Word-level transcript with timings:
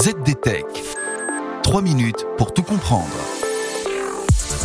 ZDTech. 0.00 0.64
3 1.64 1.82
minutes 1.82 2.24
pour 2.36 2.54
tout 2.54 2.62
comprendre. 2.62 3.08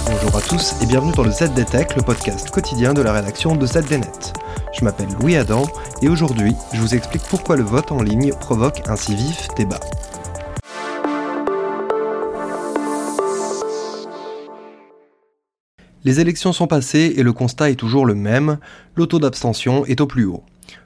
Bonjour 0.06 0.38
à 0.38 0.42
tous 0.42 0.76
et 0.80 0.86
bienvenue 0.86 1.12
dans 1.14 1.24
le 1.24 1.32
ZDTech, 1.32 1.96
le 1.96 2.04
podcast 2.04 2.52
quotidien 2.52 2.94
de 2.94 3.02
la 3.02 3.14
rédaction 3.14 3.56
de 3.56 3.66
ZDNet. 3.66 4.34
Je 4.74 4.86
m'appelle 4.86 5.08
Louis 5.20 5.36
Adam 5.36 5.64
et 6.04 6.08
aujourd'hui, 6.08 6.54
je 6.72 6.80
vous 6.80 6.94
explique 6.94 7.24
pourquoi 7.32 7.56
le 7.56 7.64
vote 7.64 7.92
en 7.92 8.04
ligne 8.04 8.32
provoque 8.34 8.84
un 8.86 8.96
si 8.96 9.16
vif 9.16 9.48
débat. 9.58 9.80
Les 16.04 16.20
élections 16.20 16.54
sont 16.54 16.68
passées 16.68 17.16
et 17.18 17.24
le 17.24 17.34
constat 17.34 17.72
est 17.72 17.76
toujours 17.76 18.06
le 18.06 18.14
même, 18.14 18.60
le 18.94 19.08
taux 19.08 19.20
d'abstention 19.20 19.84
est 19.88 20.00
au 20.00 20.06
plus 20.06 20.26
haut. 20.26 20.44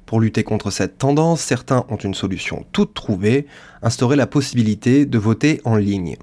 Pour 0.08 0.22
lutter 0.22 0.46
contre 0.46 0.72
cette 0.72 0.98
tendance, 0.98 1.42
certains 1.42 1.86
ont 1.90 1.98
une 1.98 2.14
solution 2.14 2.66
toute 2.72 2.94
trouvée, 2.94 3.46
instaurer 3.82 4.16
la 4.16 4.26
possibilité 4.26 5.06
de 5.06 5.18
voter 5.18 5.60
en 5.66 5.76
ligne. 5.76 6.16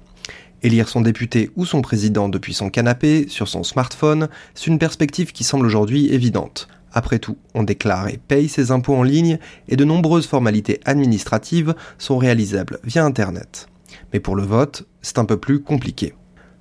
Élire 0.63 0.89
son 0.89 1.01
député 1.01 1.51
ou 1.55 1.67
son 1.67 1.83
président 1.83 2.27
depuis 2.27 2.55
son 2.55 2.71
canapé, 2.71 3.27
sur 3.29 3.47
son 3.47 3.61
smartphone, 3.61 4.27
c'est 4.55 4.65
une 4.65 4.79
perspective 4.79 5.31
qui 5.33 5.43
semble 5.43 5.67
aujourd'hui 5.67 6.11
évidente. 6.11 6.67
Après 6.93 7.19
tout, 7.19 7.37
on 7.53 7.61
déclare 7.61 8.07
et 8.07 8.17
paye 8.27 8.49
ses 8.49 8.71
impôts 8.71 8.95
en 8.95 9.03
ligne 9.03 9.37
et 9.67 9.75
de 9.75 9.85
nombreuses 9.85 10.25
formalités 10.25 10.79
administratives 10.85 11.75
sont 11.99 12.17
réalisables 12.17 12.79
via 12.83 13.05
Internet. 13.05 13.67
Mais 14.11 14.19
pour 14.19 14.35
le 14.35 14.43
vote, 14.43 14.87
c'est 15.03 15.19
un 15.19 15.25
peu 15.25 15.37
plus 15.37 15.61
compliqué. 15.61 16.15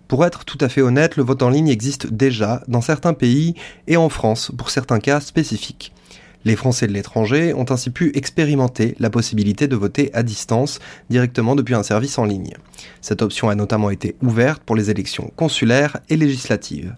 Pour 0.08 0.26
être 0.26 0.44
tout 0.44 0.58
à 0.60 0.68
fait 0.68 0.82
honnête, 0.82 1.16
le 1.16 1.22
vote 1.22 1.42
en 1.42 1.48
ligne 1.48 1.68
existe 1.68 2.06
déjà 2.06 2.62
dans 2.68 2.82
certains 2.82 3.14
pays 3.14 3.54
et 3.86 3.96
en 3.96 4.10
France 4.10 4.52
pour 4.58 4.68
certains 4.68 5.00
cas 5.00 5.20
spécifiques. 5.20 5.94
Les 6.44 6.56
Français 6.56 6.86
de 6.86 6.92
l'étranger 6.92 7.54
ont 7.54 7.64
ainsi 7.70 7.90
pu 7.90 8.12
expérimenter 8.14 8.94
la 8.98 9.08
possibilité 9.08 9.66
de 9.66 9.76
voter 9.76 10.10
à 10.12 10.22
distance 10.22 10.78
directement 11.08 11.56
depuis 11.56 11.74
un 11.74 11.82
service 11.82 12.18
en 12.18 12.24
ligne. 12.24 12.54
Cette 13.00 13.22
option 13.22 13.48
a 13.48 13.54
notamment 13.54 13.90
été 13.90 14.14
ouverte 14.22 14.62
pour 14.62 14.76
les 14.76 14.90
élections 14.90 15.32
consulaires 15.36 15.98
et 16.10 16.16
législatives. 16.16 16.94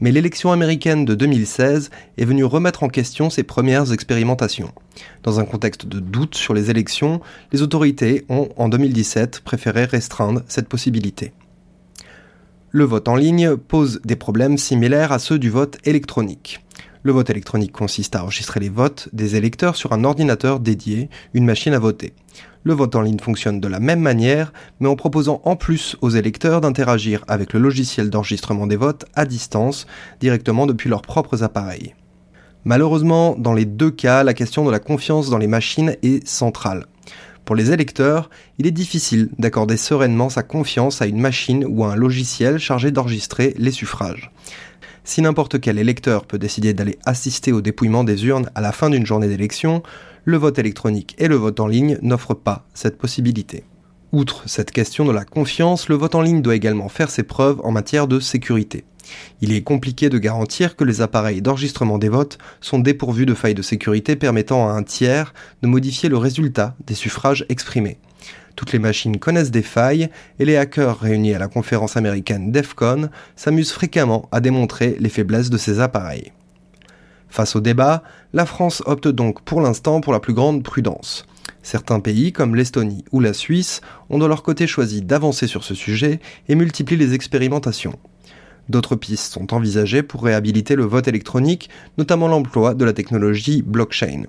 Mais 0.00 0.10
l'élection 0.10 0.50
américaine 0.50 1.04
de 1.04 1.14
2016 1.14 1.90
est 2.18 2.24
venue 2.24 2.42
remettre 2.44 2.82
en 2.82 2.88
question 2.88 3.30
ces 3.30 3.44
premières 3.44 3.92
expérimentations. 3.92 4.72
Dans 5.22 5.38
un 5.38 5.44
contexte 5.44 5.86
de 5.86 6.00
doute 6.00 6.34
sur 6.34 6.54
les 6.54 6.70
élections, 6.70 7.20
les 7.52 7.62
autorités 7.62 8.24
ont, 8.28 8.48
en 8.56 8.68
2017, 8.68 9.42
préféré 9.44 9.84
restreindre 9.84 10.42
cette 10.48 10.68
possibilité. 10.68 11.32
Le 12.70 12.82
vote 12.82 13.06
en 13.06 13.14
ligne 13.14 13.56
pose 13.56 14.00
des 14.04 14.16
problèmes 14.16 14.58
similaires 14.58 15.12
à 15.12 15.20
ceux 15.20 15.38
du 15.38 15.50
vote 15.50 15.78
électronique. 15.84 16.64
Le 17.04 17.10
vote 17.10 17.30
électronique 17.30 17.72
consiste 17.72 18.14
à 18.14 18.22
enregistrer 18.22 18.60
les 18.60 18.68
votes 18.68 19.08
des 19.12 19.34
électeurs 19.34 19.74
sur 19.74 19.92
un 19.92 20.04
ordinateur 20.04 20.60
dédié, 20.60 21.10
une 21.34 21.44
machine 21.44 21.74
à 21.74 21.80
voter. 21.80 22.12
Le 22.62 22.74
vote 22.74 22.94
en 22.94 23.02
ligne 23.02 23.18
fonctionne 23.18 23.58
de 23.58 23.66
la 23.66 23.80
même 23.80 23.98
manière, 23.98 24.52
mais 24.78 24.88
en 24.88 24.94
proposant 24.94 25.42
en 25.44 25.56
plus 25.56 25.96
aux 26.00 26.10
électeurs 26.10 26.60
d'interagir 26.60 27.24
avec 27.26 27.54
le 27.54 27.60
logiciel 27.60 28.08
d'enregistrement 28.08 28.68
des 28.68 28.76
votes 28.76 29.04
à 29.14 29.24
distance, 29.24 29.88
directement 30.20 30.66
depuis 30.66 30.88
leurs 30.88 31.02
propres 31.02 31.42
appareils. 31.42 31.96
Malheureusement, 32.64 33.34
dans 33.36 33.52
les 33.52 33.64
deux 33.64 33.90
cas, 33.90 34.22
la 34.22 34.34
question 34.34 34.64
de 34.64 34.70
la 34.70 34.78
confiance 34.78 35.28
dans 35.28 35.38
les 35.38 35.48
machines 35.48 35.96
est 36.04 36.24
centrale. 36.24 36.86
Pour 37.44 37.56
les 37.56 37.72
électeurs, 37.72 38.30
il 38.58 38.68
est 38.68 38.70
difficile 38.70 39.28
d'accorder 39.40 39.76
sereinement 39.76 40.28
sa 40.28 40.44
confiance 40.44 41.02
à 41.02 41.06
une 41.06 41.20
machine 41.20 41.64
ou 41.68 41.84
à 41.84 41.94
un 41.94 41.96
logiciel 41.96 42.58
chargé 42.58 42.92
d'enregistrer 42.92 43.54
les 43.58 43.72
suffrages. 43.72 44.30
Si 45.04 45.20
n'importe 45.20 45.60
quel 45.60 45.78
électeur 45.78 46.26
peut 46.26 46.38
décider 46.38 46.74
d'aller 46.74 46.98
assister 47.04 47.52
au 47.52 47.60
dépouillement 47.60 48.04
des 48.04 48.24
urnes 48.24 48.50
à 48.54 48.60
la 48.60 48.70
fin 48.70 48.88
d'une 48.88 49.06
journée 49.06 49.26
d'élection, 49.26 49.82
le 50.24 50.36
vote 50.36 50.60
électronique 50.60 51.16
et 51.18 51.26
le 51.26 51.34
vote 51.34 51.58
en 51.58 51.66
ligne 51.66 51.98
n'offrent 52.02 52.34
pas 52.34 52.66
cette 52.72 52.98
possibilité. 52.98 53.64
Outre 54.12 54.44
cette 54.46 54.70
question 54.70 55.04
de 55.04 55.10
la 55.10 55.24
confiance, 55.24 55.88
le 55.88 55.96
vote 55.96 56.14
en 56.14 56.20
ligne 56.20 56.42
doit 56.42 56.54
également 56.54 56.88
faire 56.88 57.10
ses 57.10 57.24
preuves 57.24 57.60
en 57.64 57.72
matière 57.72 58.06
de 58.06 58.20
sécurité. 58.20 58.84
Il 59.40 59.52
est 59.52 59.62
compliqué 59.62 60.08
de 60.08 60.18
garantir 60.18 60.76
que 60.76 60.84
les 60.84 61.00
appareils 61.00 61.42
d'enregistrement 61.42 61.98
des 61.98 62.08
votes 62.08 62.38
sont 62.60 62.78
dépourvus 62.78 63.26
de 63.26 63.34
failles 63.34 63.54
de 63.54 63.62
sécurité 63.62 64.14
permettant 64.14 64.68
à 64.68 64.72
un 64.72 64.84
tiers 64.84 65.34
de 65.62 65.68
modifier 65.68 66.08
le 66.08 66.16
résultat 66.16 66.76
des 66.86 66.94
suffrages 66.94 67.44
exprimés. 67.48 67.98
Toutes 68.56 68.72
les 68.72 68.78
machines 68.78 69.18
connaissent 69.18 69.50
des 69.50 69.62
failles 69.62 70.10
et 70.38 70.44
les 70.44 70.56
hackers 70.56 71.00
réunis 71.00 71.34
à 71.34 71.38
la 71.38 71.48
conférence 71.48 71.96
américaine 71.96 72.52
DEFCON 72.52 73.08
s'amusent 73.36 73.72
fréquemment 73.72 74.28
à 74.30 74.40
démontrer 74.40 74.96
les 75.00 75.08
faiblesses 75.08 75.50
de 75.50 75.58
ces 75.58 75.80
appareils. 75.80 76.32
Face 77.28 77.56
au 77.56 77.60
débat, 77.60 78.02
la 78.34 78.44
France 78.44 78.82
opte 78.84 79.08
donc 79.08 79.42
pour 79.42 79.62
l'instant 79.62 80.00
pour 80.00 80.12
la 80.12 80.20
plus 80.20 80.34
grande 80.34 80.62
prudence. 80.62 81.26
Certains 81.62 82.00
pays, 82.00 82.32
comme 82.32 82.56
l'Estonie 82.56 83.04
ou 83.10 83.20
la 83.20 83.32
Suisse, 83.32 83.80
ont 84.10 84.18
de 84.18 84.26
leur 84.26 84.42
côté 84.42 84.66
choisi 84.66 85.00
d'avancer 85.00 85.46
sur 85.46 85.64
ce 85.64 85.74
sujet 85.74 86.20
et 86.48 86.54
multiplient 86.54 86.96
les 86.96 87.14
expérimentations. 87.14 87.98
D'autres 88.68 88.96
pistes 88.96 89.32
sont 89.32 89.52
envisagées 89.54 90.02
pour 90.02 90.22
réhabiliter 90.22 90.76
le 90.76 90.84
vote 90.84 91.08
électronique, 91.08 91.68
notamment 91.98 92.28
l'emploi 92.28 92.74
de 92.74 92.84
la 92.84 92.92
technologie 92.92 93.62
blockchain. 93.62 94.22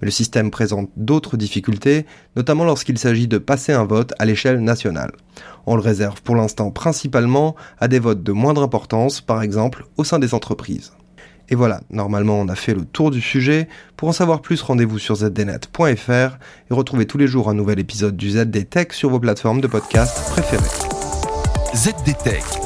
Mais 0.00 0.06
le 0.06 0.10
système 0.10 0.50
présente 0.50 0.90
d'autres 0.96 1.36
difficultés, 1.36 2.04
notamment 2.34 2.64
lorsqu'il 2.64 2.98
s'agit 2.98 3.28
de 3.28 3.38
passer 3.38 3.72
un 3.72 3.84
vote 3.84 4.12
à 4.18 4.24
l'échelle 4.24 4.60
nationale. 4.60 5.12
On 5.66 5.76
le 5.76 5.82
réserve 5.82 6.20
pour 6.22 6.36
l'instant 6.36 6.70
principalement 6.70 7.54
à 7.78 7.88
des 7.88 7.98
votes 7.98 8.22
de 8.22 8.32
moindre 8.32 8.62
importance, 8.62 9.20
par 9.20 9.42
exemple 9.42 9.86
au 9.96 10.04
sein 10.04 10.18
des 10.18 10.34
entreprises. 10.34 10.92
Et 11.48 11.54
voilà, 11.54 11.80
normalement 11.90 12.40
on 12.40 12.48
a 12.48 12.56
fait 12.56 12.74
le 12.74 12.84
tour 12.84 13.10
du 13.10 13.20
sujet. 13.20 13.68
Pour 13.96 14.08
en 14.08 14.12
savoir 14.12 14.40
plus, 14.42 14.60
rendez-vous 14.62 14.98
sur 14.98 15.16
zdnet.fr 15.16 16.10
et 16.10 16.74
retrouvez 16.74 17.06
tous 17.06 17.18
les 17.18 17.28
jours 17.28 17.48
un 17.48 17.54
nouvel 17.54 17.78
épisode 17.78 18.16
du 18.16 18.30
ZDTech 18.30 18.92
sur 18.92 19.10
vos 19.10 19.20
plateformes 19.20 19.60
de 19.60 19.68
podcast 19.68 20.18
préférées. 20.30 20.64
ZDTech. 21.74 22.65